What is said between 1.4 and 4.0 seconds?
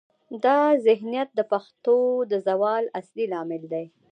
پښتو د زوال اصلي لامل دی.